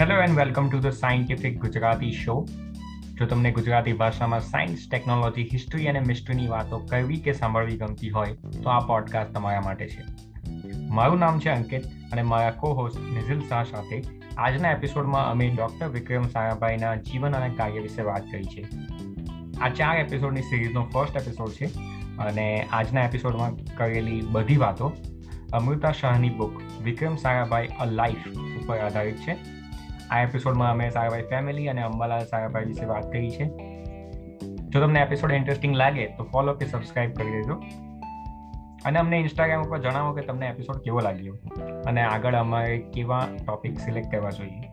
[0.00, 2.46] Hello and welcome to the scientific Gujarati show
[3.14, 8.26] જો તમને ગુજરાતી ભાષામાં સાયન્સ ટેકનોલોજી હિસ્ટ્રી અને મિસ્ટ્રીની વાતો કરવી કે સાંભળવી ગમતી હોય,
[8.62, 10.04] તો આ પોડકાસ્ટ તમારા માટે છે.
[10.90, 14.02] મારું નામ છે અંકિત અને મારા કો હોસ્ટ નિઝિલ શાહ સાથે
[14.38, 18.66] આજના એપિસોડમાં અમે ડૉક્ટર વિક્રમ સારાભાઈના જીવન અને કાર્ય વિશે વાત કરી છે.
[19.60, 21.66] આ ચાર એપિસોડની સિરીઝનો ફર્સ્ટ એપિસોડ છે
[22.18, 24.92] અને આજના એપિસોડમાં કરેલી બધી વાતો
[25.52, 29.57] અમૃતા શાહની book Vikram Sarabhai a life ઉપર આધારિત છે.
[30.10, 33.46] આ એપિસોડમાં અમે સારાભાઈ ફેમિલી અને અંબાલાલ સારાભાઈ વિશે વાત કરી છે.
[34.70, 37.56] જો તમને એપિસોડ ઇન્ટરેસ્ટિંગ લાગે તો ફોલો કે સબસ્ક્રાઇબ કરી દેજો.
[38.84, 41.36] અને અમને ઇન્સ્ટાગ્રામ ઉપર જણાવો કે તમને એપિસોડ કેવો લાગ્યો
[41.86, 44.68] અને આગળ અમારે કેવા ટોપિક સિલેક્ટ કરવા જોઈએ.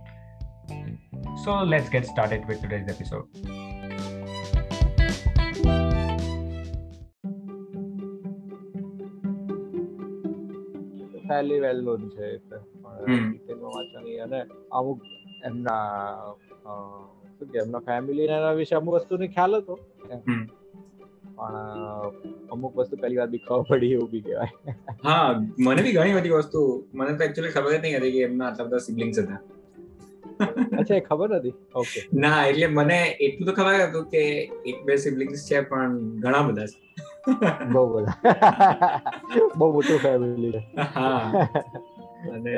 [1.46, 3.26] So let's get started with today's episode
[11.28, 12.58] fairly well known છે એટલે
[13.62, 14.40] વાંચવાની અને
[14.72, 15.00] અમુક
[15.46, 16.36] એમના
[17.34, 19.76] શું કે એમના ફેમિલી એના વિશે અમુક વસ્તુની ખ્યાલ હતો.
[21.36, 22.14] પણ
[22.54, 24.54] અમુક વસ્તુ પહેલી વાર બી ખબર પડી એવું બી કહેવાય.
[25.04, 25.30] હા
[25.60, 26.62] મને બી ઘણી બધી વસ્તુ
[26.94, 29.42] મને તો એકચ્યુઅલી ખબર જ નહીં હતી કે એમના આટલા બધા સિબ્લિંગ્સ હતા.
[30.80, 31.56] અચ્છા એ ખબર નથી?
[31.76, 34.24] ઓકે ના એટલે મને એટલું તો ખબર હતું કે
[34.66, 36.78] એક બે સિબ્લિંગ્સ છે પણ ઘણા બધા છે.
[37.72, 38.16] બહુ બધા.
[39.56, 40.62] બહુ મોટું ફેમિલી છે.
[40.94, 41.38] હા.
[42.34, 42.54] અને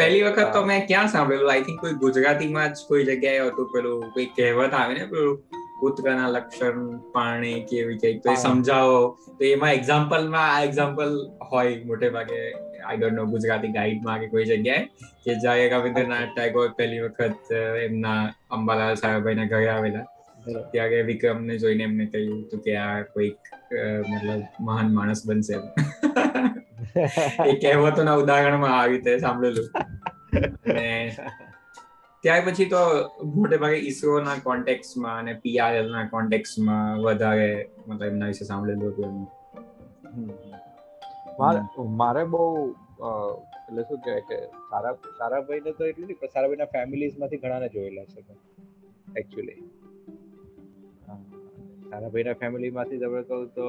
[0.00, 1.50] પહેલી વખત તો મેં ક્યાં સાંભળેલું?
[1.52, 5.38] આઈ થિંક કોઈ ગુજરાતીમાં જ કોઈ જગ્યાએ હતું પેલું કોઈ કહેવત આવે ને પેલું
[5.80, 6.78] કૂતરાના લક્ષણ
[7.14, 8.22] પાણી કે એવી કંઈક.
[8.24, 9.00] તો એ સમજાવો.
[9.38, 11.12] તો એમાં એક્ઝામ્પલમાં આ એક્ઝામ્પલ
[11.50, 12.38] હોય મોટે ભાગે
[12.86, 14.82] આઈ ડોન્ટ નો ગુજરાતી ગાઈડમાં કે કોઈ જગ્યાએ
[15.24, 18.18] કે જાય રવિન્દ્રનાથ ટાગોર પહેલી વખત એમના
[18.58, 20.06] અંબાલાલ સાહેબભાઈના ઘરે આવેલા.
[20.72, 23.40] ત્યારે વિક્રમને જોઈને એમને કહ્યું હતું કે આ કોઈક
[24.10, 25.56] મતલબ મહાન માણસ બનશે.
[27.50, 29.68] એ કહેવતોના ઉદાહરણમાં આવી રીતે સાંભળેલું.
[30.66, 30.88] અને
[32.24, 32.82] ત્યાર પછી તો
[33.36, 37.50] મોટે ભાગે ઈસરો ના કોન્ટેક્સમાં અને પીઆરએલ ના કોન્ટેક્સમાં વધારે
[37.88, 39.14] મતલબ એમના વિશે સાંભળેલું હતું
[41.40, 41.60] મારે
[42.02, 42.44] મારે બહુ
[43.66, 44.38] એટલે શું કહેવાય કે
[44.70, 48.20] સારા, સારાભાઈને તો એટલું નહીં, પણ સારાભાઈ ના ફેમિલીઝમાંથી ઘણાને જોયેલા છે.
[49.20, 49.58] એકચ્યુઅલી
[51.90, 53.66] સારાભાઈ ના ફેમિલી તમે કહું તો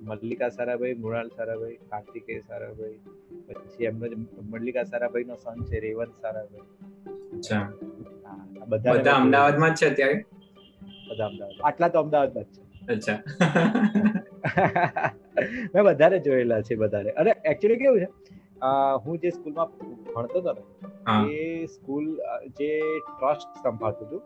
[0.00, 3.00] મલ્લિકા સારાભાઈ મૃણાલ સારાભાઈ કાર્તિકેય સારાભાઈ
[3.48, 4.06] પછી એમનો
[4.50, 6.68] મલ્લિકા સારાભાઈનો સન છે રેવંત સારાભાઈ.
[7.36, 7.72] અચ્છા.
[8.68, 10.26] બધા અમદાવાદમાં જ છે અત્યારે?
[11.10, 11.60] બધા અમદાવાદ.
[11.64, 12.60] આટલા તો અમદાવાદમાં જ છે.
[12.92, 13.22] અચ્છા.
[15.74, 18.08] મેં વધારે જોયેલા છે વધારે અને એકચ્યુઅલી કેવું છે
[19.04, 19.68] હું જે સ્કૂલમાં
[20.14, 20.62] ભણતો હતો ને
[21.34, 22.20] એ સ્કૂલ
[22.60, 22.70] જે
[23.08, 24.22] ટ્રસ્ટ સંભાળતું હતું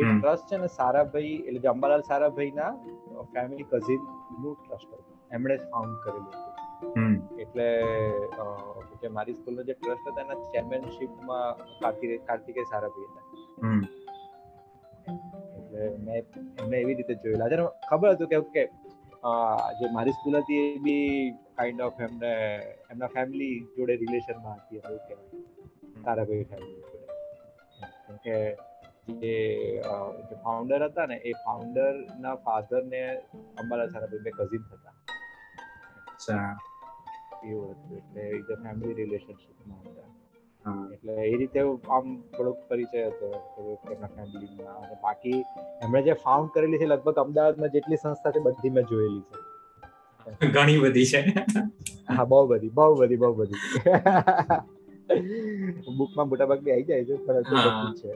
[0.00, 2.72] એ ટ્રસ્ટ છે ને સારાભાઈ એટલે અંબાલાલ સારાભાઈ ના
[3.34, 5.16] ફેમિલી કઝિનનું ટ્રસ્ટ હતું.
[5.36, 7.14] એમણે ફાઉન્ડ કરેલું હતું.
[7.42, 7.66] એટલે
[9.00, 11.50] જે મારી સ્કૂલનો જે ટ્રસ્ટ હતા એના ચેરમેનશીપમાં
[11.80, 13.26] કાર્તિકે કાર્તિકે સારાભાઈ હતા.
[15.58, 16.22] એટલે મેં
[16.60, 17.50] એમને એવી રીતે જોયેલા.
[17.52, 17.56] છે
[17.90, 18.64] ખબર હતું કે કે
[19.78, 21.08] જે મારી સ્કૂલ હતી એ બી
[21.58, 22.32] કાઇન્ડ ઓફ એમને
[22.92, 25.44] એમના ફેમિલી જોડે રિલેશનમાં હતી એવું કહેવાય.
[26.04, 27.06] સારાભાઈ ફેમિલી જોડે.
[28.24, 28.36] કે
[29.08, 29.34] જે
[30.44, 33.02] ફાઉન્ડર હતા ને એ ફાઉન્ડર ના ફાધર ને
[33.58, 34.94] અંબાલાલ સારાભાઈ બે કઝિન હતા
[36.12, 36.50] અચ્છા.
[37.44, 40.08] એવું હતું એટલે એ ફેમિલી રિલેશનશિપમાં હતા.
[40.94, 41.60] એટલે એ રીતે
[41.90, 42.06] આમ
[42.36, 43.28] થોડોક પરિચય હતો
[43.90, 45.38] એમના ફેમિલીમાં અને બાકી
[45.82, 49.38] એમણે જે ફાઉન્ડ કરેલી છે લગભગ અમદાવાદમાં જેટલી સંસ્થા છે બધી મેં જોયેલી છે.
[50.48, 51.20] ઘણી બધી છે.
[52.08, 53.60] હા બહુ બધી બહુ બધી બહુ બધી.
[55.98, 57.44] બુકમાં મોટાભાગ બી આવી જાય છે પણ
[58.00, 58.10] છે.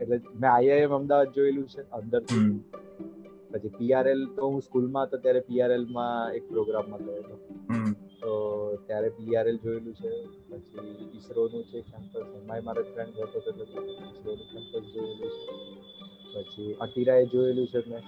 [0.00, 2.22] એટલે મેં આઈઆઈએમ અમદાવાદ જોયેલું છે અંદર
[3.52, 7.36] પછી પીઆરએલ તો હું સ્કૂલમાં હતો ત્યારે પીઆરએલમાં એક પ્રોગ્રામમાં ગયો હતો.
[8.22, 8.30] તો
[8.86, 10.10] ત્યારે પીઆરએલ જોયેલું છે
[10.48, 12.14] પછી ઈસરો નું છે કેમ્પસ.
[12.38, 15.52] એમાંય મારો ફ્રેન્ડ હતો ઈસરોનું કેમ્પસ જોયેલું છે.
[16.32, 18.02] પછી અટીરાએ જોયેલું છે મેં.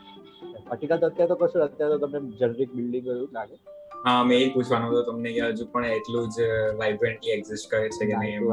[0.72, 3.56] અટીકા તો અત્યારે તો કશું અત્યારે તો તમને જનરિક બિલ્ડિંગ એવું લાગે.
[4.04, 6.48] હા મેં એ પૂછવાનું હતું તમને કે હજુ પણ એટલું જ
[6.80, 8.50] વાઇબ્રન્ટલી એક્ઝિસ્ટ કરે છે કે નહીં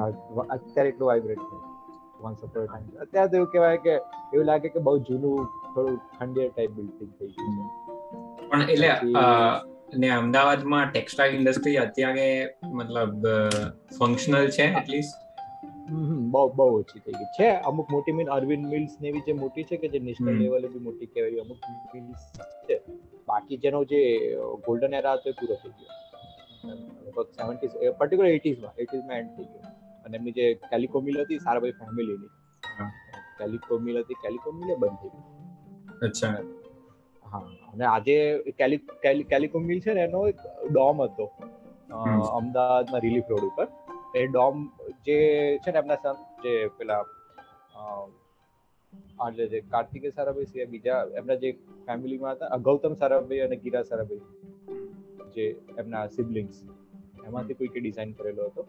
[0.49, 1.57] અત્યારે એટલું વાઇબ્રન્ટ છે.
[2.21, 3.93] વન્સ અપોન ટાઈમ અત્યારે તો એવું કહેવાય કે
[4.33, 7.63] એવું લાગે કે બહુ જૂનું થોડું ખંડિયર ટાઈપ બિલ્ડિંગ થઈ ગયું છે.
[8.49, 8.91] પણ એટલે
[10.01, 12.27] ને અમદાવાદમાં ટેક્સટાઇલ ઇન્ડસ્ટ્રી અત્યારે
[12.73, 13.25] મતલબ
[13.97, 15.17] ફંક્શનલ છે એટલીસ્ટ
[16.33, 17.29] બહુ બહુ ઓછી થઈ ગઈ.
[17.37, 20.67] છે અમુક મોટી મીન અરવિંદ મિલ્સ ને એવી જે મોટી છે કે જે નેશનલ લેવલે
[20.73, 21.59] બી મોટી કહેવાય અમુક
[21.95, 22.23] મિલ્સ
[22.67, 22.75] છે.
[23.29, 24.01] બાકી જેનો જે
[24.67, 25.93] ગોલ્ડન એરા હતો એ પૂરો થઈ ગયો.
[27.05, 29.71] લગભગ સેવન્ટીઝ પર્ટિક્યુલર એટીઝમાં એટીઝમાં એન્ડ થઈ ગયો.
[30.05, 32.31] અને એમની જે કેલિકો મિલ હતી સારાભાઈ ફેમિલીની
[33.39, 35.23] કેલિકો મિલ હતી કેલિકો મિલે બંધ થઈ ગઈ.
[36.07, 36.33] અચ્છા.
[37.25, 38.15] હા અને આજે
[39.31, 40.39] કેલિકો મિલ છે ને એનો એક
[40.71, 41.25] ડોમ હતો
[42.39, 43.67] અમદાવાદમાં રિલીફ રોડ ઉપર.
[44.15, 44.55] એ ડોમ
[45.05, 45.17] જે
[45.57, 47.03] છે ને એમના સન જે પેલા
[49.27, 51.51] એટલે જે કાર્તિકે સારાભાઈ સિવાય બીજા એમના જે
[51.87, 54.23] ફેમિલીમાં હતા ગૌતમ સારાભાઈ અને ગીરા સારાભાઈ
[55.35, 55.45] જે
[55.77, 56.63] એમના સિબ્લિંગ્સ
[57.27, 58.67] એમાંથી કોઈકે ડિઝાઇન કરેલો હતો.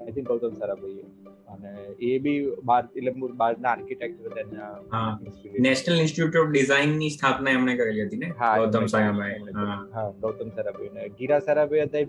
[0.00, 1.04] આઈ થિંક ગૌતમ સારાભાઈએ.
[1.48, 1.70] અને
[2.00, 5.18] એ બી બાર એટલે બહારના આર્કિટેક્ટ હતા એના
[5.60, 8.28] નેશનલ ઇન્સ્ટિટ્યૂટ ઓફ ડિઝાઇનની સ્થાપના એમણે કરેલી હતી ને?
[8.56, 10.10] ગૌતમ સારાભાઈ હા.
[10.20, 12.04] ગૌતમ સારાભાઈ અને ગીરા સારાભાઈ હતા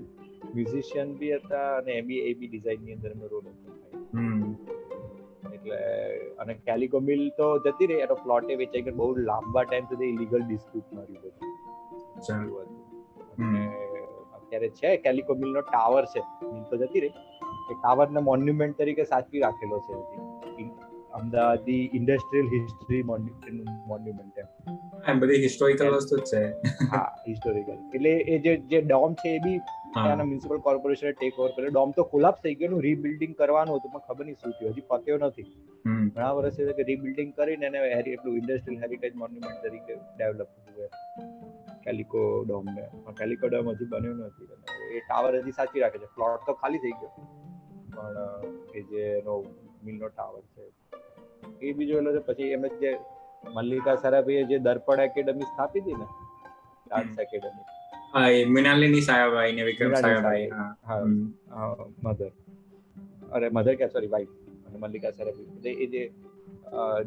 [0.55, 3.69] મ્યુઝિશિયન બી હતા અને એ બી એ બી ડિઝાઇનની અંદર એમનો રોલ હતો
[5.55, 5.79] એટલે
[6.41, 8.01] અને કેલિકો મિલ તો જતી રહી.
[8.05, 8.95] એનો પ્લોટ એ વેચાઈ ગયો.
[9.01, 11.49] બહુ લાંબા ટાઈમ સુધી ઇલીગલ ડિસ્પ્યુટ માર્યું બધું.
[14.37, 16.21] અત્યારે છે કેલિકો મિલ નો ટાવર છે.
[16.53, 17.15] મિલ તો જતી રહી.
[17.71, 19.95] એ ટાવર ને મોન્યુમેન્ટ તરીકે સાચવી રાખેલો છે.
[21.19, 24.47] અમદાવાદી ઇન્ડસ્ટ્રીયલ હિસ્ટ્રી મોન્યુમેન્ટ એમ.
[25.21, 26.41] બધી હિસ્ટોરિકલ વસ્તુ છે.
[26.93, 29.59] હા હિસ્ટોરિકલ એટલે એ જે જે ડોમ છે એ બી
[29.95, 31.73] ત્યાંના મ્યુનિસિપલ કોર્પોરેશને ટેક ઓવર કર્યો.
[31.75, 34.73] ડોમ તો કોલાપ્સ થઈ ગયો રીબિલ્ડિંગ કરવાનું હતું પણ ખબર નહીં શું થયું.
[34.73, 35.47] હજી પત્યો નથી.
[36.13, 37.79] ઘણા વર્ષ છે કે રીબિલ્ડિંગ કરીને એને
[38.13, 40.89] એટલું ઇન્ડસ્ટ્રીયલ હેરિટેજ મોન્યુમેન્ટ તરીકે ડેવલપ થયું
[41.85, 42.85] કેલિકો ડોમ ને.
[43.19, 44.47] કેલિકો ડોમ હજી બન્યો નથી.
[44.95, 46.09] એ ટાવર હજી સાચી રાખે છે.
[46.15, 47.11] પ્લોટ તો ખાલી થઈ ગયો.
[47.95, 48.17] પણ
[48.75, 49.35] એ જે એનો
[49.85, 50.63] મિલનો ટાવર છે
[51.67, 52.91] એ બી જોયેલો છે પછી એમ જે
[53.53, 56.07] મલ્લિકા સરાભાઈએ જે દર્પણ એકેડમી સ્થાપી હતી ને
[56.87, 57.65] ડાન્સ એકેડમી
[58.13, 60.47] મૃણાલિની સાયાભાઈ ને વિક્રમ સાયાભાઈ
[60.85, 61.01] હા
[62.03, 62.31] મધર
[63.31, 64.33] અરે મધર કે સોરી વાઈફ
[64.67, 66.03] અને મલ્લિકા સારાભાઈ એ જે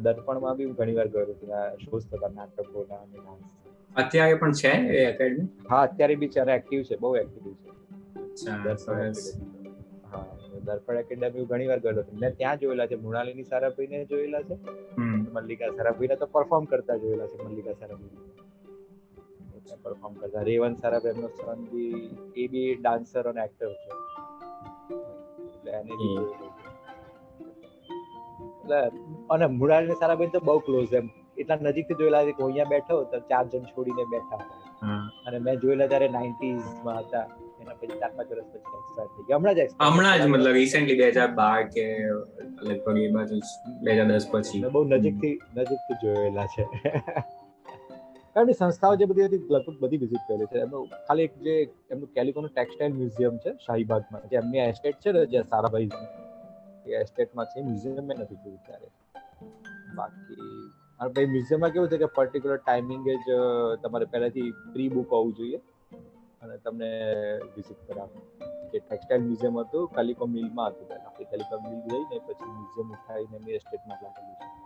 [0.01, 1.53] દર્પણમાં બી ઘણી વાર ગયો છું
[1.83, 3.43] શોઝ થતા નાટકોના અને ડાન્સ
[3.95, 7.45] અત્યારે પણ છે એ એકેડમી હા અત્યારે બી ચારે એક્ટિવ છે બહુ એક્ટિવ
[8.37, 8.55] છે
[10.07, 10.23] હા
[10.63, 14.57] દર્પણ એકેડમી ઘણી વાર ગયેલો મેં ત્યાં જોયેલા છે મૃણાલિની સારાભાઈ ને જોયેલા છે
[15.33, 18.34] મલ્લિકા સારાભાઈ ને તો પરફોર્મ કરતા જોયેલા છે મલ્લિકા સારાભાઈ
[19.83, 20.43] પરફોર્મ કરતા.
[20.51, 22.01] રેવંત સારાભાઈ એમનો સન બી
[22.43, 23.91] એ બી ડાન્સર અને એક્ટર છે.
[25.45, 25.93] એટલે એને
[28.57, 28.79] એટલે
[29.33, 31.07] અને મૃણાલિની સારાભાઈ તો બહુ ક્લોઝ એમ.
[31.41, 34.43] એટલા નજીકથી જોયેલા છે કે હું અહીંયા બેઠો તો ચાર જણ છોડીને બેઠા
[35.27, 37.25] અને મેં જોયેલા ત્યારે નાઇન્ટીઝમાં હતા.
[37.61, 39.39] એના પછી ચાર પાંચ વર્ષ પછી એક્સપાયર થઈ ગયા.
[39.39, 41.85] હમણાં જ હમણાં જ મતલબ રિસેન્ટલી બે હજાર બાર કે
[42.67, 43.41] લગભગ એ બાજુ
[43.85, 44.63] બે હજાર દસ પછી.
[44.75, 46.63] બહુ નજીકથી નજીકથી જોયેલા છે.
[48.35, 50.61] કારણ કે સંસ્થાઓ જે બધી હતી, લગભગ બધી વિઝિટ કરેલી છે.
[50.65, 51.55] એમનું ખાલી એક જે
[51.91, 54.25] એમનું કેલિકોનું ટેક્સટાઇલ મ્યુઝિયમ છે, શાહીબાગમાં.
[54.31, 55.89] જે એમની એસ્ટેટ છે ને, જે સારાભાઈ
[56.87, 58.89] એ એસ્ટેટમાં છે મ્યુઝિયમ મેં નથી જોયું ત્યારે
[59.99, 60.49] બાકી
[60.99, 63.39] અને ભાઈ, મ્યુઝિયમમાં કેવું છે કે પર્ટિક્યુલર ટાઈમિંગે જ
[63.85, 65.59] તમારે પહેલાથી પ્રી બુક હોવું જોઈએ
[66.41, 66.91] અને તમને
[67.55, 68.19] વિઝિટ કરાવે
[68.71, 71.13] જે ટેક્સટાઇલ મ્યુઝિયમ હતું કાલિકો મિલમાં હતું પહેલાં.
[71.21, 74.64] એ કાલિકો મિલ જઈને પછી મ્યુઝિયમ ઉઠાવીને મેં એસ્ટેટમાં લાગેલું છે.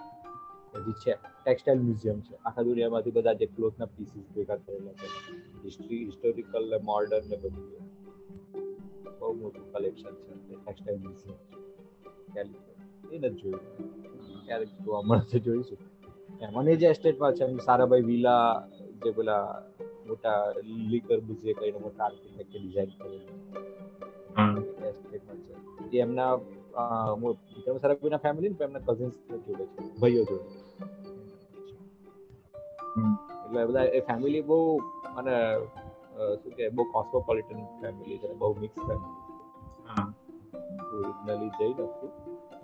[0.79, 2.35] હજી છે ટેક્સટાઇલ મ્યુઝિયમ છે.
[2.45, 5.07] આખા દુનિયામાંથી બધા જે ક્લોથના પીસીસ ભેગા કરેલા છે.
[5.65, 7.67] હિસ્ટ્રી હિસ્ટોરિકલ ને મોડર્ન ને બધું
[9.19, 11.37] બહુ મોટું કલેક્શન છે ટેક્સટાઇલ મ્યુઝિયમ
[13.13, 13.63] એ નથી જોયું.
[14.45, 15.77] ક્યારેક જોવા મળશે જોઈશું.
[16.41, 18.43] એમાં જે એસ્ટેટમાં છે સારાભાઈ વિલા
[19.03, 19.43] જે પેલા
[20.07, 20.35] મોટા
[20.91, 23.29] લીકર બુજે કઈ મોટા આર્કિટેક્ટ ડિઝાઇન કરેલી.
[24.87, 25.97] એસ્ટેટમાં છે.
[25.97, 29.15] એમના વિક્રમ સારાભાઈના ફેમિલી ને એમના કઝિન્સ
[29.47, 29.77] જોડે છે.
[30.01, 30.47] ભાઈઓ જોડે.
[32.97, 34.77] એટલે બધા એ ફેમિલી બહુ
[35.17, 35.35] અને
[36.35, 39.17] શું કે બહુ કોસ્મોપોલિટન ફેમિલી છે બહુ મિક્સ ફેમિલી
[40.97, 42.11] ઓરિજિનલી જઈ નથી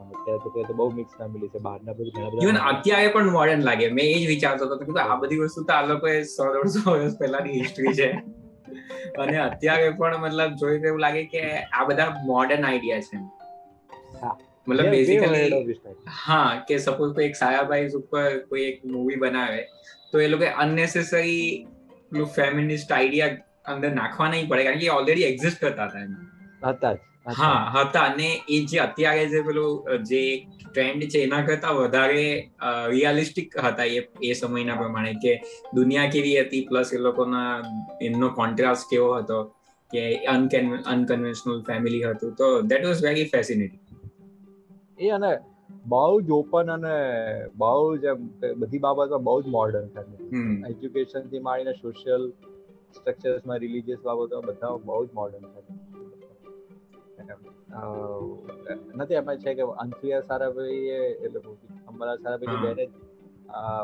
[0.05, 3.61] અત્યારે તો તો બહુ મિક્સ ફેમિલી છે બહારના બધું ઘણા બધા ઇવન અત્યારે પણ મોડર્ન
[3.61, 3.91] લાગે.
[3.91, 7.17] મેં એ જ વિચારતો હતો કે આ બધી વસ્તુ તો આ લોકોએ સો દોઢસો વર્ષ
[7.19, 8.09] પહેલાની હિસ્ટ્રી છે.
[9.17, 13.17] અને અત્યારે પણ મતલબ જોઈને એવું લાગે કે આ બધા મોડર્ન આઈડિયા છે.
[14.67, 15.79] મતલબ બેઝિકલી
[16.17, 19.59] હા કે સપોઝ કોઈ એક સાયાભાઈ ઉપર કોઈ એક મૂવી બનાવે
[20.11, 21.41] તો એ લોકો અનનેસેસરી
[22.11, 23.33] પેલું ફેમિનિસ્ટ આઈડિયા
[23.67, 26.31] અંદર નાખવા નહીં પડે કારણ કે ઓલરેડી એક્ઝિસ્ટ કરતા હતા એમાં
[26.69, 26.95] હતા
[27.35, 30.21] હા હતા અને એ જે અત્યારે જે પેલું જે
[30.65, 32.25] ટ્રેન્ડ છે એના કરતા વધારે
[32.89, 35.33] રિયાલિસ્ટિક હતા એ એ સમયના પ્રમાણે કે
[35.75, 37.51] દુનિયા કેવી હતી પ્લસ એ લોકોના
[38.01, 39.39] એમનો કોન્ટ્રાસ્ટ કેવો હતો
[39.91, 40.03] કે
[40.87, 43.84] અનકન્વેન્શનલ ફેમિલી હતું તો દેટ વોઝ વેરી ફેસિનેટિંગ
[44.99, 45.31] એ અને
[45.85, 46.95] બહુ જ ઓપન અને
[47.57, 48.21] બહુ જ એમ
[48.59, 52.23] બધી બાબતમાં બહુ જ મોડર્ન ફેમિલી એજ્યુકેશનથી માંડીને સોશિયલ
[52.95, 55.83] સ્ટ્રક્ચર્સમાં રિલીજીયસ બાબતમાં બધા બહુ જ મોડર્ન ફેમિલી
[58.95, 60.85] નથી એમાં છે કે અંતુયા સારાભાઈ
[61.23, 61.39] એટલે
[61.87, 62.85] અંબાલા સારાભાઈ બેને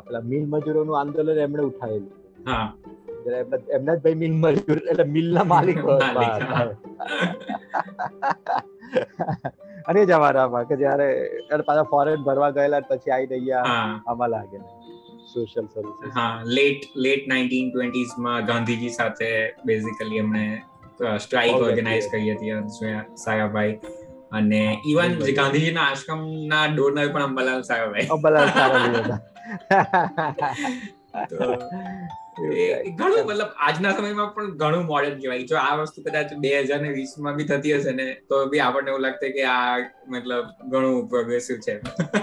[0.07, 2.11] પેલા મિલ મજૂરોનું આંદોલન એમણે ઉઠાવેલું
[3.71, 5.79] એમના જ ભાઈ મિલ મજૂર એટલે મિલના માલિક
[9.85, 11.07] અને જ અમારામાં કે જયારે
[11.65, 14.59] પાછા ફોરેન ભરવા ગયેલા પછી આવી રહ્યા આમાં લાગે
[15.33, 19.31] સોશિયલ સર્વિસ હા લેટ લેટ 1920s માં ગાંધીજી સાથે
[19.65, 20.45] બેઝિકલી એમણે
[21.17, 22.53] સ્ટ્રાઇક ઓર્ગેનાઇઝ કરી હતી
[23.15, 23.75] સાયાભાઈ.
[24.31, 29.11] અને ઇવન ગાંધીજીના આશ્રમના ડોનર પણ અંબાલાલ સાયાભાઈ અંબાલાલ સાહેબ
[32.37, 35.45] ઘણું મતલબ આજના સમયમાં પણ ઘણું મોડર્ન કહેવાય.
[35.45, 38.91] જો આ વસ્તુ કદાચ બે હજાર ને વીસમાં બી થતી હશે ને તો બી આપણને
[38.91, 41.79] એવું લાગતું કે આ મતલબ ઘણું પ્રોગ્રેસિવ છે.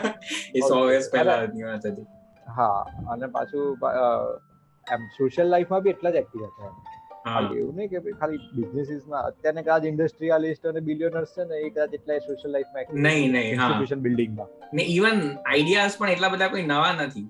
[0.57, 2.07] એ સો વર્ષ પહેલા વાત હતી.
[2.47, 3.67] હા અને પાછું
[4.87, 6.73] એમ સોશિયલ લાઈફમાં બી એટલા જ એક્ટિવ હતા
[7.53, 12.21] એવું નહીં કે ખાલી બિઝનેસીસમાં અત્યારે કદાચ ઇન્ડસ્ટ્રીયાલિસ્ટ અને બિલિયનર્સ છે ને એ કદાચ એટલા
[12.21, 17.27] સોશિયલ લાઈફમાં નહીં નહીં ઇન્સ્ટિટ્યુશન બિલ્ડિંગમાં ને ઇવન આઈડિયાઝ પણ એટલા બધા કોઈ નવા નથી.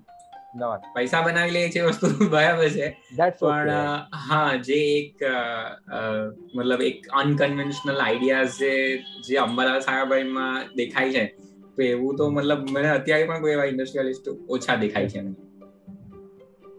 [0.95, 3.01] પૈસા બનાવી લે છે વસ્તુ બરાબર છે.
[3.39, 3.69] પણ
[4.29, 5.23] હા જે એક
[6.55, 11.25] મતલબ એક અનકન્વેન્શનલ આઈડિયાઝ જે જે અંબાલાલ સારાભાઈમાં દેખાય છે
[11.75, 15.19] તો એવું તો મતલબ મને અત્યારે પણ કોઈ એવા ઇન્ડસ્ટ્રિયલિસ્ટ ઓછા દેખાય છે.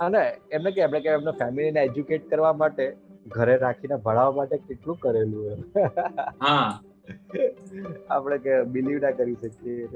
[0.00, 2.97] અને એમને કે આપણે કે એમના ફેમિલીને એજ્યુકેટ કરવા માટે
[3.27, 5.65] ઘરે રાખીને ભણાવવા માટે કેટલું કરેલું
[6.43, 6.83] હા.
[8.11, 9.89] આપણે કે બિલીવ ના કરી શકીએ.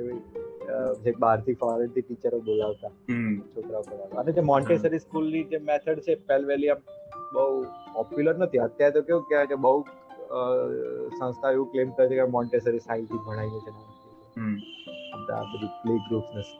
[1.04, 2.92] જે બહારથી ફોરેનથી ટીચરો બોલાવતા
[3.54, 6.80] છોકરાઓ ભણાવતા અને જે મોન્ટેસરી સ્કૂલની જે મેથડ છે પેલ વેલી આમ
[7.34, 7.44] બહુ
[7.94, 8.62] પોપ્યુલર નથી.
[8.68, 9.78] અત્યારે તો કેવું કહેવાય કે બહુ
[11.18, 13.70] સંસ્થા એવું ક્લેમ કરે છે કે મોન્ટેસરી સાયન્સથી ભણાવીએ છે.
[15.34, 16.50] આ બધી પ્લે ગ્રુપ્સ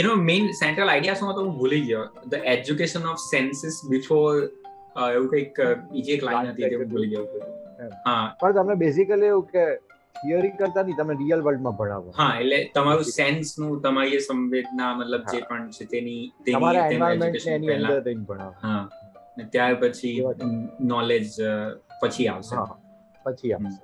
[0.00, 2.04] એનો મેઇન સેન્ટ્રલ આઈડિયા શું હતો હું ભૂલી ગયો.
[2.30, 4.30] The education of senses before
[5.06, 5.58] એવું કંઈક
[5.90, 7.24] બીજી એક લાઈન હતી તે ભૂલી ગયો.
[8.06, 8.24] હા.
[8.40, 9.64] પણ તમને બેઝિકલી એવું કે
[10.14, 12.10] થિયરી કરતા નહીં તમે રિયલ વર્લ્ડમાં ભણાવો.
[12.20, 17.98] હા એટલે તમારું સેન્સનું તમારી સંવેદના મતલબ જે પણ છે તેની તમારા એન્વાયરમેન્ટ એની અંદર
[18.08, 18.54] રહીને ભણાવો.
[18.66, 18.84] હા
[19.38, 20.14] ને ત્યાર પછી
[20.92, 21.28] નોલેજ
[22.02, 22.56] પછી આવશે.
[23.26, 23.80] પછી આવશે.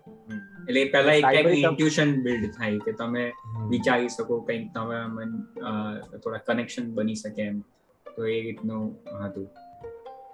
[0.68, 3.24] એટલે પહેલા એક ટાઈપનું ઇન્ટ્યુશન બિલ્ડ થાય કે તમે
[3.72, 5.30] વિચારી શકો કંઈક તમે મન
[6.22, 7.58] થોડા કનેક્શન બની શકે એમ.
[8.06, 8.84] તો એ રીતનું
[9.24, 9.48] હતું.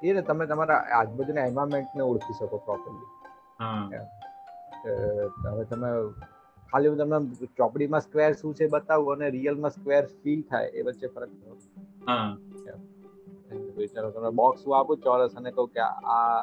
[0.03, 3.09] એ તમે તમારા આજુબાજુના એન્વાયરમેન્ટને ઓળખી શકો પ્રોપરલી
[3.61, 3.83] હા.
[4.85, 5.91] હવે તમે
[6.73, 11.07] ખાલી હું તમને ચોપડીમાં સ્ક્વેર શું છે બતાવું અને રિયલમાં સ્ક્વેર ફીલ થાય એ વચ્ચે
[11.07, 11.31] ફરક
[12.09, 12.37] હા.
[14.13, 16.43] તમે બોક્સ હું આપું ચોરસ અને કહું કે આ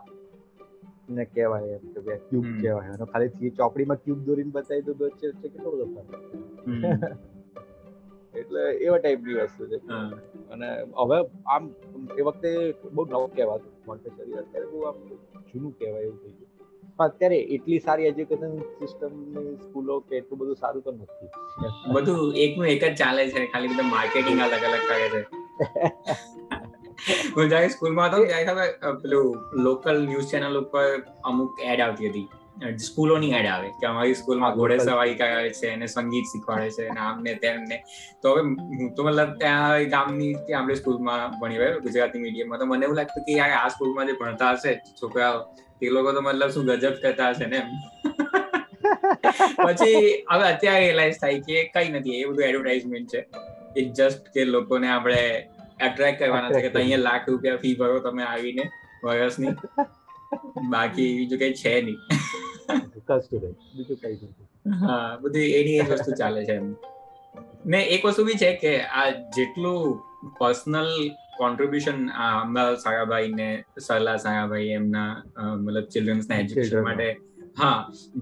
[1.10, 2.89] ને કહેવાય એમ કે ભાઈ ક્યુબ કહેવાય.
[2.89, 6.21] અને ખાલી ચોપડીમાં ક્યુબ દોરીને બતાવી દો વચ્ચે વચ્ચે કેટલો બધો ફરક
[8.39, 9.77] એટલે એવા ટાઈપની વસ્તુ છે.
[10.50, 10.67] અને
[11.00, 11.63] હવે આમ
[12.17, 14.95] એ વખતે બહુ નવું કહેવાતું મોન્ટેસરી અત્યારે બહુ આમ
[15.53, 16.50] જૂનું કહેવાય એવું થઈ ગયું.
[17.03, 21.29] અત્યારે એટલી સારી એજ્યુકેશન સિસ્ટમની સ્કૂલો કે એટલું બધું સારું તો નથી.
[21.93, 25.22] બધું એકનું એક જ ચાલે છે ખાલી બધા માર્કેટિંગ અલગ અલગ કરે છે.
[27.36, 30.88] હું જ્યારે સ્કૂલમાં હતો ત્યારે ખબર પેલું લોકલ ન્યૂઝ ચેનલ ઉપર
[31.24, 32.27] અમુક એડ આવતી હતી.
[32.79, 36.99] સ્કૂલોની એડ આવે કે અમારી સ્કૂલમાં ઘોડે સવારી કરાવે છે અને સંગીત શીખવાડે છે અને
[36.99, 37.77] આમને તેમને.
[38.21, 42.59] તો હવે હું તો મતલબ ત્યાં ગામની ત્યાં આપણે સ્કૂલમાં ભણી રહ્યો ગુજરાતી મીડિયમમાં.
[42.59, 45.39] તો મને એવું લાગતું કે યાર આ સ્કૂલમાં જે ભણતા હશે છોકરાઓ
[45.79, 47.69] તે લોકો તો મતલબ શું ગજબ કરતા હશે ને એમ.
[49.65, 49.95] પછી
[50.29, 53.21] હવે અત્યારે રિયલાઇઝ થાય કે કઈ નથી એ બધું એડવર્ટાઇઝમેન્ટ છે.
[53.75, 55.23] ઇટ જસ્ટ કે લોકોને આપણે
[55.79, 58.69] એટ્રેક્ટ કરવાના છે કે અહીંયા લાખ રૂપિયા ફી ભરો તમે આવીને
[59.03, 59.55] વર્ષની.
[60.71, 62.00] બાકી બીજું કઈ છે નહીં.
[64.81, 66.55] હા બધી એની એ વસ્તુ ચાલે છે
[67.65, 69.97] ને એક વસ્તુ બી છે કે આ જેટલું
[70.39, 70.91] પર્સનલ
[71.38, 75.09] કોન્ટ્રીબ્યુશન અમદાવાદ સારાભાઈ ને સરલા સાયાભાઈ એમના
[75.57, 77.09] મતલબ ચિલ્ડ્રન્સ ના એજ્યુકેશન માટે
[77.57, 77.77] હા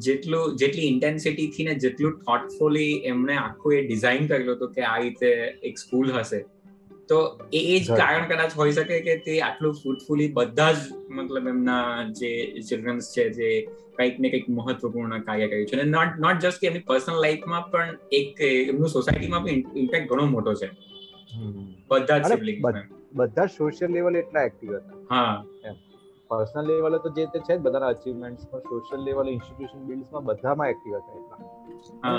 [0.06, 4.96] જેટલું જેટલી ઇન્ટેન્સિટી થી ને જેટલું થોટફુલી એમણે આખું એ ડિઝાઇન કરેલું હતું કે આ
[5.00, 5.30] રીતે
[5.64, 6.40] એક સ્કૂલ હશે.
[7.10, 10.76] તો એ જ કારણ કદાચ હોઈ શકે કે તે આટલું ફ્રૂટફુલી બધા જ
[11.10, 15.76] મતલબ એમના જે ચિલ્ડ્રન્સ છે જે કંઈક ને કંઈક મહત્વપૂર્ણ કાર્ય કર્યું છે.
[15.76, 20.26] અને નોટ નોટ જસ્ટ કે એમની પર્સનલ લાઈફમાં પણ એક એમનું સોસાયટીમાં પણ ઇમ્પેક્ટ ઘણો
[20.26, 20.70] મોટો છે.
[21.88, 22.22] બધા જ
[23.14, 25.16] બધા સોશિયલ લેવલ એટલા એક્ટિવ હતા.
[25.16, 25.46] હા.
[26.32, 30.74] પર્સનલ લેવલે તો જે તે છે જ બધાના અચીવમેન્ટ્સ પણ સોશિયલ લેવલ ઇન્સ્ટિટ્યુશન બિલ્ડ્સમાં બધામાં
[30.74, 31.40] એક્ટિવ હતા એટલા.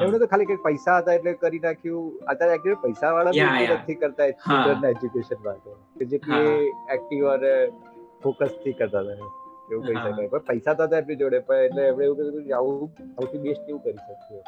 [0.04, 2.08] એમને તો ખાલી કંઈક પૈસા હતા એટલે કરી નાખ્યું.
[2.32, 3.34] અત્યારે એકચ્યુઅલી પૈસા વાળા
[3.76, 5.76] નથી કરતા ચિલ્ડ્રન એજ્યુકેશન માટે.
[5.98, 7.52] કે જેટલી એક્ટિવ અને
[8.24, 9.28] ફોકસથી કરતા હતા
[9.72, 10.28] એવું કહી શકાય.
[10.32, 12.88] પણ પૈસા તો હતા એમની જોડે પણ એટલે એમણે એવું કીધું કે આવું
[13.18, 14.42] સૌથી બેસ્ટ એવું કરી શકીએ.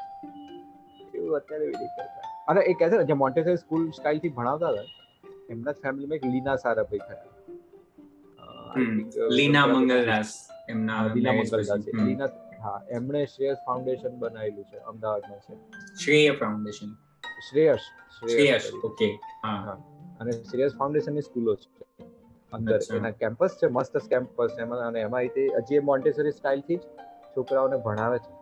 [1.19, 2.33] એવું અત્યારે એવી રીતે કરતા.
[2.55, 4.87] અને એ કહે છે ને જે મોન્ટેસરી સ્કૂલ સ્ટાઇલથી ભણાવતા હતા
[5.57, 7.32] એમના ફેમિલીમાં એક લીના સારાભાઈ ખરા.
[9.31, 12.29] લીના મંગલદાસ એમના લીના મંગલદાસ લીના
[12.63, 15.55] હા એમણે શ્રેયસ ફાઉન્ડેશન બનાવેલું છે અમદાવાદમાં છે.
[16.05, 16.87] શ્રેય ફાઉન્ડેશન.
[17.51, 17.79] શ્રેયસ
[18.19, 19.83] શ્રેયસ ઓકે હા.
[20.21, 22.05] અને શ્રેયસ ફાઉન્ડેશનની સ્કૂલો છે
[22.53, 22.79] અંદર.
[22.95, 26.81] એના કેમ્પસ છે મસ્ત કેમ્પસ છે અને એમાં રીતે હજી મોન્ટેસરી સ્ટાઇલથી જ
[27.37, 28.33] છોકરાઓને ભણાવે છે.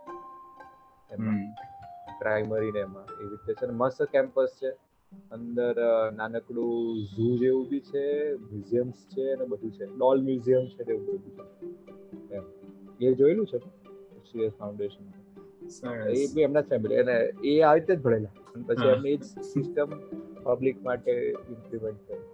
[2.19, 4.90] પ્રાઇમરી ને એમાં એવી રીતે છે મસ્ત કેમ્પસ છે.
[5.31, 5.75] અંદર
[6.15, 9.85] નાનકડું ઝૂ જેવું બી છે મ્યુઝિયમ્સ છે અને બધું છે.
[9.85, 11.31] ડોલ મ્યુઝિયમ છે એવું બધું
[12.27, 13.05] છે.
[13.05, 13.57] એ જોયેલું છે?
[14.31, 15.05] CS foundation.
[16.09, 18.33] એ બી એમના ફેમિલી અને એ આવી રીતે જ ભણેલા.
[18.55, 19.89] અને પછી એમને જ સિસ્ટમ
[20.43, 21.13] પબ્લિક માટે
[21.49, 22.27] ઇમ્પ્લિમેન્ટ કરી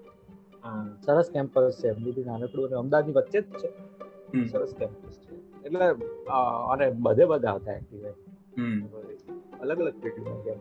[1.05, 1.87] સરસ કેમ્પસ છે.
[1.87, 3.69] એમની બી નાનકડું અને અમદાવાદની વચ્ચે જ છે.
[4.47, 5.35] સરસ કેમ્પસ છે.
[5.65, 5.85] એટલે
[6.71, 8.05] અને બધે બધા હતા એક્ટિવ
[9.61, 10.55] અલગ અલગ પેટીમાં ગયા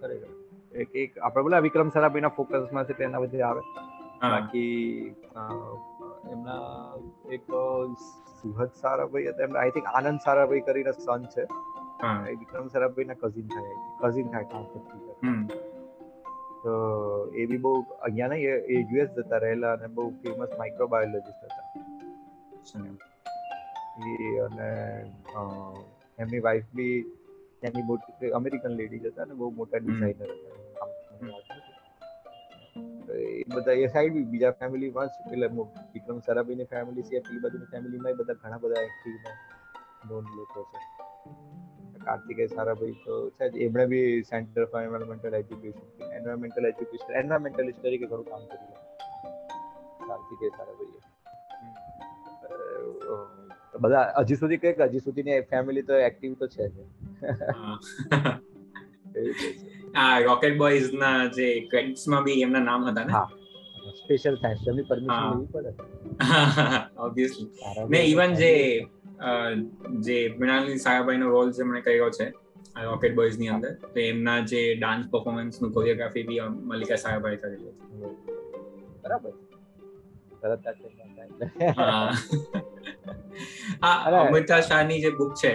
[0.00, 0.39] ખરેખર.
[0.82, 3.62] એક એક આપણે બોલે વિક્રમ સરાબીના ફોકસમાં છે તેના બધે આવે.
[4.32, 5.14] બાકી
[6.34, 6.60] એમના
[7.36, 7.44] એક
[8.40, 9.46] સુહદ સારાભાઈ હતા.
[9.48, 11.44] એમના આઈ થિંક આનંદ સારાભાઈ કરીને સન છે.
[12.30, 14.64] એ વિક્રમ સારાભાઈના કઝિન થાય કઝિન થાય કામ
[16.62, 16.72] તો
[17.40, 17.72] એ બી બહુ
[18.06, 21.66] અહીંયા નહીં એ યુએસ જતા રહેલા અને બહુ ફેમસ માઇક્રોબાયોલોજીસ્ટ હતા.
[24.08, 24.70] એ અને
[26.22, 26.96] એમની વાઈફ બી
[27.60, 30.59] ત્યાંની મોટી અમેરિકન લેડી હતા અને બહુ મોટા ડિઝાઇનર હતા.
[33.14, 35.48] એ બધા એ સાઈડ બી બીજા ફેમિલીમાં જ એટલે
[35.94, 39.14] વિક્રમ સરાબીની ફેમિલી છે પેલી બાજુની ફેમિલીમાં બધા ઘણા બધા એક્ટિવ
[40.10, 40.78] નોન લોકો છે.
[42.04, 48.06] કાર્તિકે સારાભાઈ તો છે જ એમણે બી centre for environmental education environmental education environmentalist તરીકે
[48.06, 48.72] ઘણું કામ કર્યું
[50.08, 51.00] કાર્તિકે સારાભાઈએ.
[53.80, 56.80] બધા હજી સુધી કંઈક હજી સુધીની ફેમિલી તો એક્ટિવ તો છે જ.
[59.94, 63.22] આ રોકેટ બોયઝ ના જે ક્રેડિટ્સમાં બી એમના નામ હતા ને?
[64.00, 65.70] સ્પેશિયલ થેન્ક્સ એમની પરમિશન લેવી પડે.
[67.06, 67.48] ઓબવિયસલી
[67.88, 68.52] ને ઇવન જે
[70.00, 72.32] જે મૃણાલી સાયાભાઈ નો રોલ જે મને કર્યો છે
[72.84, 77.90] રોકેટ બોયઝની અંદર તો એમના જે ડાન્સ પરફોર્મન્સનું કોરિયોગ્રાફી બી મલ્લિકા સાયાભાઈ કરેલી હતી.
[79.02, 79.32] બરાબર.
[81.76, 82.16] હા.
[84.20, 85.52] અમિતા શાહની જે બુક છે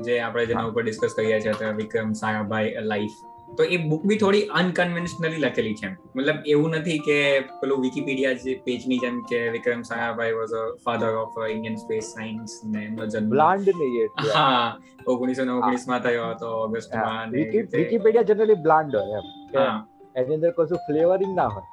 [0.00, 4.44] જે આપણે જેના ઉપર ડિસ્કસ કરીએ છીએ વિક્રમ સાયાભાઈ લાઈફ તો એ બુક બી થોડી
[4.60, 7.18] અનકન્વેન્શનલી લખેલી છે મતલબ એવું નથી કે
[7.60, 12.56] પેલું વિકીપીડિયા જે પેજની જેમ કે Vikram Sarabhai was a father of Indian space science
[12.72, 13.30] ને એમનો જન્મ.
[13.34, 14.66] બ્લાન્ડ નહીં હા
[15.14, 19.82] ઓગણીસો ને ઓગણીસમાં થયો હતો ઓગસ્ટમાં વિકીપીડિયા જનરલી બ્લાન્ડ હોય એમ.
[20.20, 21.68] એની અંદર કશું ફ્લેવરિંગ ના હોય.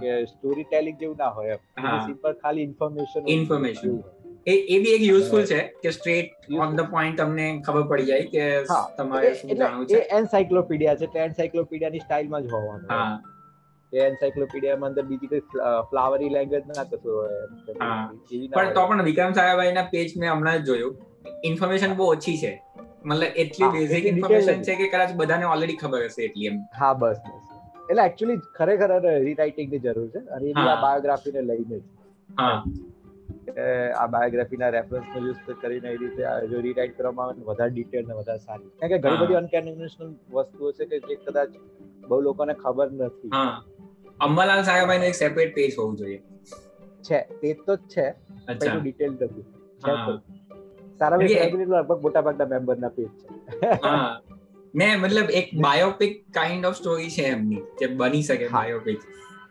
[0.00, 1.92] કે સ્ટોરી ટેલિંગ જેવું ના હોય એમ.
[2.06, 4.00] સિમ્પલ ખાલી ઇન્ફોર્મેશન ઇન્ફોર્મેશન
[4.46, 8.26] એ એ બી એક યુઝફુલ છે કે સ્ટ્રેટ ઓન ધ પોઈન્ટ તમને ખબર પડી જાય
[8.28, 8.44] કે
[8.96, 9.98] તમારે શું જાણવું છે.
[9.98, 13.20] એ એન્સાઇક્લોપીડિયા છે એટલે એન્સાઇક્લોપીડિયાની સ્ટાઇલમાં જ હોવાનું હા.
[13.92, 15.42] એ એન્સાઇક્લોપીડિયામાં અંદર બીજી કોઈ
[15.90, 17.40] ફ્લાવરી લેંગ્વેજ ના કશું હોય?
[18.52, 20.96] પણ તો પણ વિક્રમ સાયાભાઈ ના પેજ મેં હમણાં જ જોયું.
[21.44, 22.52] ઇન્ફોર્મેશન બહુ ઓછી છે.
[23.04, 26.58] મતલબ એટલી બેઝિક ઇન્ફોર્મેશન છે કે કદાચ બધાને ઓલરેડી ખબર હશે એટલી એમ.
[26.80, 27.44] હા બસ બસ.
[27.90, 28.90] એટલે એકચ્યુઅલી ખરેખર
[29.26, 30.20] રીરાઇટિંગની જરૂર છે.
[30.36, 31.78] અને એ બાયોગ્રાફીને લઈને
[32.38, 32.58] હા.
[33.96, 38.38] આ બાયોગ્રાફીના રેફરન્સનો યુઝ કરીને એ રીતે જો રીરાઇટ કરવામાં આવે વધારે ડિટેલ ને વધારે
[38.38, 38.68] સારી.
[38.68, 41.48] કારણ કે ઘણી બધી અનકન્વેન્શનલ વસ્તુઓ છે કે જે કદાચ
[42.08, 43.28] બહુ લોકોને ખબર નથી.
[44.20, 46.22] અંબાલાલ સાહેબાઈનો એક સેપરેટ પેજ હોવું જોઈએ.
[47.02, 47.20] છે.
[47.40, 48.10] પેજ તો જ છે.
[48.58, 49.42] પણ ડિટેલ નથી.
[50.98, 53.66] સારા લગભગ મોટા ભાગના મેમ્બરના પેજ છે.
[53.84, 54.20] હા.
[54.74, 58.98] ને મતલબ એક બાયોપિક કાઇન્ડ ઓફ સ્ટોરી છે એમની જે બની શકે બાયોપિક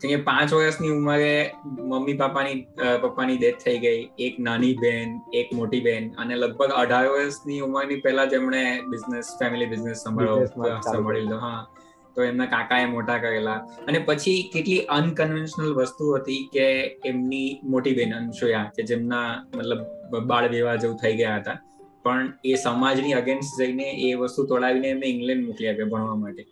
[0.02, 2.68] કે પાંચ વર્ષની ઉંમરે મમ્મી પપ્પાની
[3.02, 7.96] પપ્પાની ડેથ થઈ ગઈ એક નાની બેન એક મોટી બેન અને લગભગ અઢાર વર્ષની ઉંમરની
[7.96, 11.38] પહેલા જેમણે બિઝનેસ ફેમિલી બિઝનેસ સંભાળી લીધો.
[11.38, 11.68] હા.
[12.16, 13.54] તો એમના કાકાએ મોટા કરેલા.
[13.88, 16.68] અને પછી કેટલી અનકન્વેન્શનલ વસ્તુ હતી કે
[17.06, 21.58] એમની મોટી બેન અંશુયા કે જેમના મતલબ બાળ વિવાહ જેવું થઈ ગયા હતા.
[22.04, 26.46] પણ એ સમાજની અગેન્સ્ટ જઈને એ વસ્તુ તોડાવીને એમને ઇંગ્લેન્ડ મોકલી આપ્યા ભણવા માટે.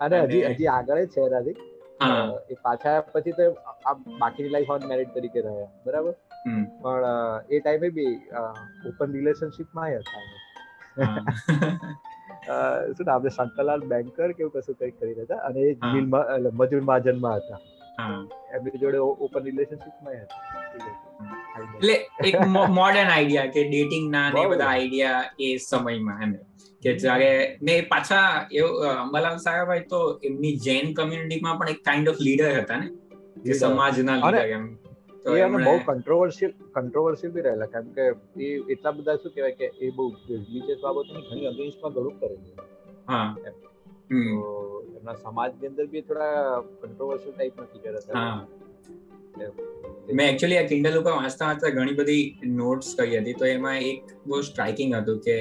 [0.00, 1.54] અરે હજી હજી આગળ છે રાજી
[2.48, 3.46] એ પાછા પછી તો
[3.84, 6.14] આ બાકીની લાઈફ ઓન મેરિડ તરીકે રહ્યા બરાબર?
[6.80, 7.04] પણ
[7.50, 8.14] એ ટાઈમે બી
[8.90, 10.24] ઓપન રિલેશનશિપમાં હતા
[12.94, 16.06] શું નામ શંકરલાલ બેન્કર કેવું કશું કંઈક કરી રહ્યા હતા અને એ મિલ
[16.56, 17.60] મજૂર મહાજનમાં હતા.
[18.52, 20.40] એમની જોડે ઓપન રિલેશનશિપમાં હતા.
[21.76, 21.94] એટલે
[22.28, 22.38] એક
[22.70, 26.32] મોડર્ન આઈડિયા કે ડેટિંગ ના ને બધા આઈડિયા એ સમયમાં એમ.
[26.82, 27.30] કે જ્યારે
[27.62, 32.78] ને પાછા એવું અંબાલાલ સાહેબાઈ તો એમની જૈન કમ્યુનિટીમાં પણ એક કાઇન્ડ ઓફ લીડર હતા
[32.78, 32.88] ને?
[33.44, 34.64] જે સમાજના લીડર એમ.
[35.24, 37.70] તો એ બહુ કંટ્રોવર્શિયલ કંટ્રોવર્શિયલ બી રહેલા.
[37.74, 38.04] કેમ કે
[38.46, 42.56] એ એટલા બધા શું કહેવાય કે એ બહુ રિલીજીયસ બાબતોની ઘણી અગેન્સ્ટમાં ઘણું કરેલું
[43.08, 43.28] હા.
[44.96, 48.30] એમના સમાજની અંદર બી થોડા કંટ્રોવર્શિયલ ટાઈપના ફિગર હતા
[50.18, 52.24] મેં એકચ્યુઅલી આ કિન્ડલ ઉપર વાંચતા વાંચતા ઘણી બધી
[52.56, 53.36] નોટ્સ કરી હતી.
[53.40, 55.36] તો એમાં એક બહુ સ્ટ્રાઇકિંગ હતું કે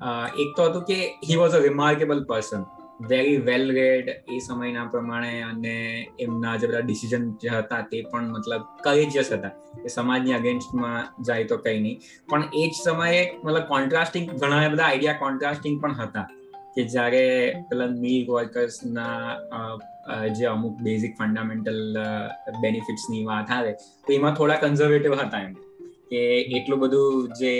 [0.00, 0.96] એક તો હતું કે
[1.28, 2.64] he was a remarkable person
[3.10, 5.74] very well read એ સમયના પ્રમાણે અને
[6.20, 9.52] એમના જે બધા ડિસિઝન જે હતા તે પણ મતલબ કરેજિયસ હતા.
[9.82, 11.98] કે સમાજની અગેન્સ્ટમાં જાય તો કઈ નહીં.
[12.28, 16.26] પણ એ જ સમયે મતલબ કોન્ટ્રાસ્ટિંગ ઘણા બધા આઈડિયા કોન્ટ્રાસ્ટિંગ પણ હતા.
[16.76, 17.24] કે જ્યારે
[17.68, 19.20] પેલા મિલ વર્કર્સના
[20.38, 21.80] જે અમુક બેઝિક ફંડામેન્ટલ
[22.62, 23.72] બેનિફિટ્સની વાત આવે,
[24.06, 25.54] તો એમાં થોડા કન્ઝર્વેટિવ હતા એમ.
[26.10, 26.20] કે
[26.52, 27.52] એટલું બધું જે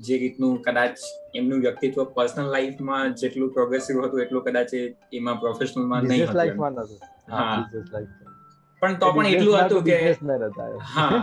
[0.00, 0.96] જે રીતનું કદાચ
[1.34, 4.72] એમનું વ્યક્તિત્વ પર્સનલ લાઈફમાં જેટલું પ્રોગ્રેસિવ હતું એટલું કદાચ
[5.12, 7.56] એમાં પ્રોફેશનલમાં નહીં હતું લાઈફમાં નતું હા.
[8.82, 9.98] પણ તો પણ એટલું હતું કે
[10.90, 11.20] હા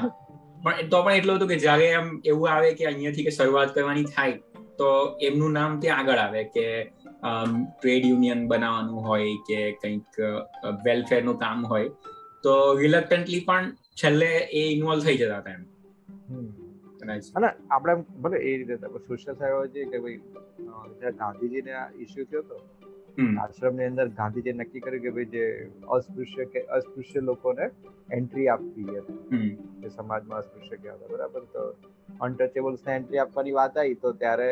[0.64, 4.08] પણ તો પણ એટલું હતું કે જ્યારે એમ એવું આવે કે અહીંયાથી કે શરૂઆત કરવાની
[4.10, 4.38] થાય
[4.78, 4.90] તો
[5.22, 6.66] એમનું નામ ત્યાં આગળ આવે કે
[7.74, 10.22] ટ્રેડ યુનિયન બનાવવાનું હોય કે કંઈક
[10.86, 11.90] વેલફેરનું કામ હોય
[12.44, 15.64] તો રિલક્ટન્ટલી પણ છેલ્લે એ ઇન્વોલ્વ થઈ જતા હતા એમ.
[17.36, 20.20] અને આપણે ભલે એ રીતે સોશિયલ સાયોલોજી કે ભાઈ
[21.00, 22.58] જ્યારે ગાંધીજીને આ ઇસ્યુ થયો હતો
[23.44, 25.46] આશ્રમની અંદર ગાંધીજી નક્કી કર્યું કે ભાઈ જે
[25.98, 27.66] અસ્પૃશ્ય કે અસ્પૃશ્ય લોકોને
[28.20, 29.50] એન્ટ્રી આપવી હતી
[29.82, 31.44] કે સમાજમાં અસ્પૃશ્ય કહેવાતા બરાબર?
[31.54, 31.62] તો
[32.20, 34.50] અનટચેબલ્સને એન્ટ્રી આપવાની વાત આવી તો ત્યારે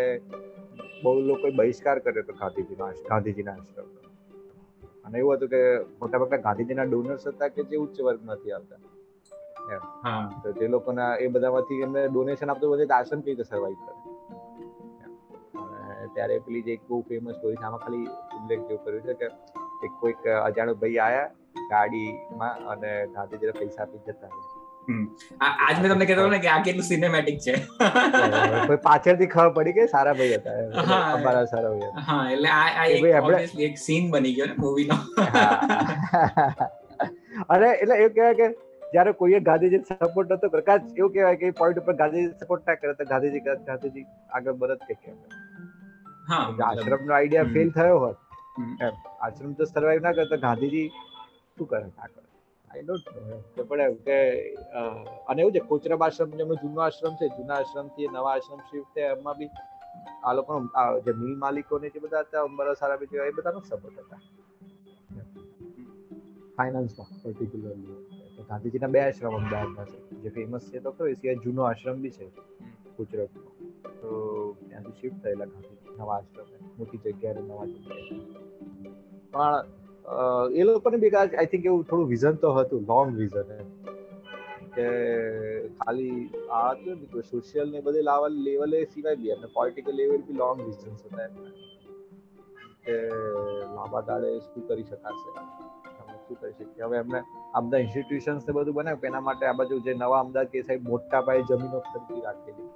[1.04, 3.90] બહુ લોકોએ બહિષ્કાર કર્યો હતો ગાંધીજીના ગાંધીજીના આશ્રમ.
[5.06, 5.62] અને એવું હતું કે
[6.02, 8.80] મોટા ભાગના ગાંધીજીના ડોનર્સ હતા કે જે ઉચ્ચ વર્ગમાંથી આવતા.
[10.44, 13.94] તો જે લોકોના એ બધામાંથી એમને ડોનેશન આપતું બધે આશ્રમ કેવી રીતે સર્વાઈવ કરે.
[16.14, 19.28] ત્યારે પેલી જે એક બહુ ફેમસ સ્ટોરી આમાં ખાલી ઉલ્લેખ જેવું કર્યું છે કે
[19.86, 21.30] એક કોઈક અજાણ્યો ભાઈ આયા
[21.68, 24.30] ગાડીમાં અને ગાંધીજીને પૈસા આપી જતા
[25.64, 27.54] આજ મેં તમને કહેતો ને કે આ કેટલું સિનેમેટિક છે.
[28.68, 30.54] કોઈ પાછળથી ખબર પડી કે સારા ભાઈ હતા
[31.12, 34.96] અમારા સારા ભાઈ હા એટલે આ આ એક ઓબ્વિયસલી એક સીન બની ગયો ને મૂવીનો
[37.50, 38.48] અરે એટલે એવું કહેવાય કે
[38.94, 42.94] જયારે કોઈએ ગાંધીજી સપોર્ટ નતો કદાચ એવું કહેવાય કે પોઈન્ટ ઉપર ગાંધીજી સપોર્ટ ના કરે
[43.02, 44.06] તો ગાંધીજી ગાંધીજી
[44.38, 45.18] આગળ બરત કે કેમ?
[46.32, 48.18] આશ્રમ નો આઈડિયા ફેલ થયો હોત
[49.22, 50.88] આશ્રમ તો સર્વાઈવ ના કરતા ગાંધીજી
[51.58, 51.86] શું કરે?
[51.92, 52.26] ના કરે.
[52.66, 53.06] આઈ ડોન્ટ
[53.58, 54.18] નો પણ એમ કે
[55.30, 57.26] અને એવું છે કોચરબ આશ્રમ જેમનો જૂનો આશ્રમ છે.
[57.38, 59.16] જૂના આશ્રમથી નવા આશ્રમ શિફ્ટ થયા.
[59.18, 59.52] એમાં બી
[60.26, 60.52] આ લોકો
[61.06, 64.22] જે મિલ માલિકો ને જે બધા હતા અંબરા સારા બી એ બધાનો સપોર્ટ હતા.
[66.58, 68.09] ફાઇનાન્સમાં પર્ટિક્યુલરલી
[68.50, 69.98] ગાંધીજીના બે આશ્રમ અમદાવાદમાં છે.
[70.24, 72.26] જે ફેમસ છે તો ખરો એ સિવાય જૂનો આશ્રમ બી છે
[72.98, 73.54] ગુજરાતમાં
[74.00, 74.10] તો
[74.62, 78.04] ત્યાંથી શિફ્ટ થયેલા ગાંધીજી, નવા આશ્રમે મોટી જગ્યાએ નવા જગ્યાએ
[79.34, 79.78] પણ
[80.60, 83.50] એ લોકોને બી આઈ થિંક એવું થોડું વિઝન તો હતું લોંગ વિઝન
[84.76, 84.88] કે
[85.80, 86.20] ખાલી
[86.58, 90.64] આ હતું ને સોશિયલ ને બધે લાવલ લેવલે સિવાય બી અને પોલિટિકલ લેવલ બી લોંગ
[90.68, 91.30] વિઝન્સ હતા
[92.86, 92.96] કે
[93.76, 95.30] લાંબા ગાળે શું કરી શકાશે.
[96.30, 99.82] શું કરી શકીએ હવે એમને આ બધા ઇન્સ્ટિટ્યુશન્સ ને બધું બનાવ્યું એના માટે આ બાજુ
[99.88, 102.70] જે નવા અમદાવાદ કે સાહેબ મોટા પાયે જમીનો ખરીદી રાખેલી.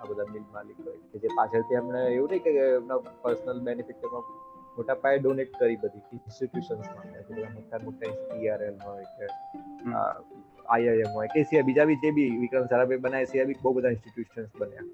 [0.00, 4.06] આ બધા મિલ માલિકો કે જે પાછળથી એમણે એવું નહીં કે એમના પર્સનલ બેનિફિટ
[4.76, 9.26] મોટા પાયે ડોનેટ કરી બધી ઇન્સ્ટિટ્યુશન્સ માટે મોટા મોટા ટીઆરએલ હોય કે
[10.68, 13.92] આઈઆઈએમ હોય કે સિવાય બીજા બી જે બી વિક્રમ સારાભાઈ બનાવે સિવાય બી બહુ બધા
[13.96, 14.88] ઇન્સ્ટિટ્યુશન્સ બન્યા.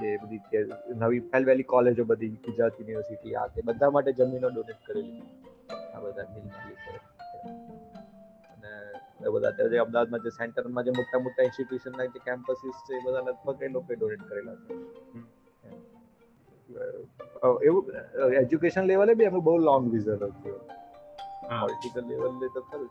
[0.00, 0.62] જે બધી
[1.02, 5.22] નવી પહેલ વેલી કોલેજો બધી ગુજરાત યુનિવર્સિટી આ તે બધા માટે જમીનો ડોનેટ કરેલી.
[5.70, 6.46] આ બધા મિલ
[8.52, 8.72] અને
[9.24, 13.02] એ બધા અત્યારે જે અમદાવાદમાં જે સેન્ટરમાં જે મોટા મોટા ઇન્સ્ટિટ્યુશનના જે કેમ્પસીસ છે એ
[13.04, 14.74] બધા લગભગ એ લોકોએ ડોનેટ કરેલા છે.
[17.62, 17.84] એવું
[18.34, 20.32] એજ્યુકેશન લેવલે બી અમે બહુ લોંગ વિઝન હતું
[21.60, 22.90] પોલિટિકલ લેવલે તો ખરું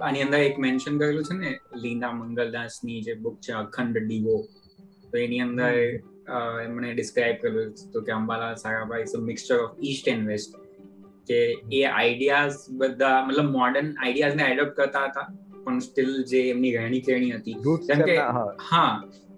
[0.00, 4.36] આની અંદર એક મેન્શન કરેલું છે ને લીના મંગલદાસની જે બુક છે અખંડ ડીઓ
[5.10, 5.72] તો એની અંદર
[6.62, 10.61] એમણે ડિસ્ક્રાઇબ કરેલું તો કે Ambala Sarabhai is a mixture of east and west
[11.26, 11.40] કે
[11.72, 15.26] એ આઈડિયાઝ બધા મતલબ મોડર્ન આઈડિયાઝ ને એડોપ્ટ કરતા હતા
[15.64, 17.56] પણ સ્ટીલ જે એમની રહેણી કહેણી હતી
[17.90, 18.16] જેમ કે
[18.70, 18.88] હા.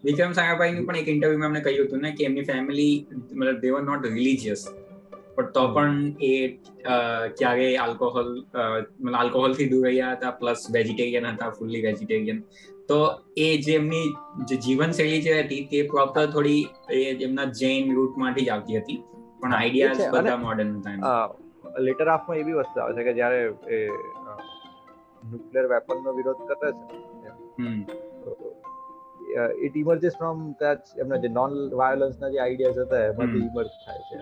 [0.04, 2.94] વિક્રમ સારાભાઈ નું પણ એક ઇન્ટરવ્યુમાં એમને કહ્યું હતું ને કે એમની ફેમિલી
[3.34, 4.64] મતલબ દે વર નોટ રિલિજિયસ
[5.36, 6.32] પણ તો પણ એ
[7.38, 8.30] ક્યારે આલ્કોહોલ
[9.00, 12.42] મતલબ આલ્કોહોલથી દૂર રહ્યા હતા પ્લસ વેજીટેરિયન હતા ફૂલ્લી વેજીટેરિયન
[12.88, 12.98] તો
[13.38, 14.04] એ જે એમની
[14.48, 16.60] જે જીવનશૈલી જે હતી તે પ્રોપર થોડી
[17.20, 19.00] એમના જૈન રૂટમાંથી જ આવતી હતી.
[19.40, 21.14] પણ આઈડિયાઝ બધા મોડર્ન હતા
[21.78, 23.78] લેટર હાફમાં એવી વસ્તુ આવે છે કે જ્યારે એ
[25.22, 26.96] ન્યુક્લિયર વેપનનો વિરોધ કરે છે
[29.62, 34.02] ઇટ ઇમર્જિસ ફ્રોમ કદાચ એમના જે નોન વાયોલન્સ ના જે આઈડિયાઝ હતા એમાંથી ઇમર્જ થાય
[34.10, 34.18] છે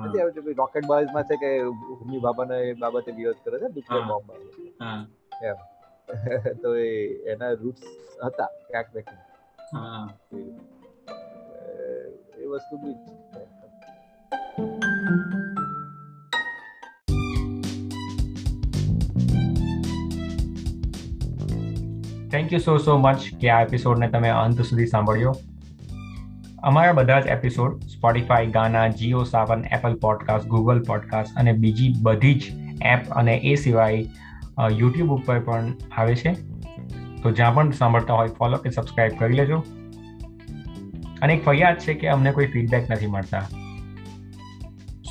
[0.00, 1.50] નથી આવે છે રોકેટ બોયઝમાં છે કે
[1.90, 4.28] ભૂમિ બાબાને એ બાબતે વિરોધ કરે છે ન્યુક્લિયર બોમ્બ
[5.42, 5.56] એમ.
[6.62, 6.88] તો એ
[7.26, 7.84] એના રૂટ્સ
[8.20, 9.26] હતા ક્યાંક ને ક્યાંક.
[12.38, 13.42] એ વસ્તુ બી છે.
[22.32, 25.32] Thank you so so much કે આ એપિસોડને તમે અંત સુધી સાંભળ્યો.
[26.62, 32.34] અમારા બધા જ episode Spotify Gaana Jio Saavn Apple podcast Google podcast અને બીજી બધી
[32.34, 32.42] જ
[32.82, 34.04] એપ અને એ સિવાય
[34.72, 36.32] યુટ્યુબ ઉપર પણ આવે છે.
[37.22, 39.58] તો જ્યાં પણ સાંભળતા હોય ફોલો કે સબસ્ક્રાઇબ કરી લેજો.
[41.22, 43.42] અને એક ફરિયાદ છે કે અમને કોઈ ફીડબેક નથી મળતા.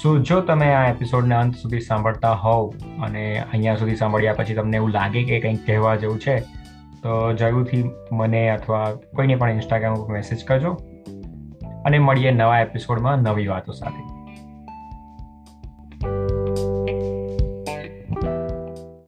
[0.04, 4.78] સો જો તમે આ એપિસોડને અંત સુધી સાંભળતા હોવ અને અહીંયા સુધી સાંભળ્યા પછી તમને
[4.78, 6.61] એવું લાગે કે કંઈક કહેવા જેવું છે
[7.04, 10.78] તો જરૂરથી મને અથવા કોઈને પણ ઇન્સ્ટાગ્રામ ઉપર મેસેજ કરજો.
[11.86, 14.11] અને મળીએ નવા એપિસોડમાં નવી વાતો સાથે.